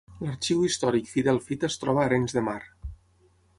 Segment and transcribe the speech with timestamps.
[0.27, 2.59] L’Arxiu Històric Fidel Fita es troba a Arenys de Mar.